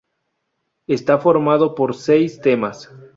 Está 0.87 1.13
conformado 1.17 1.75
por 1.75 1.93
seis 1.93 2.39
temas. 2.41 2.89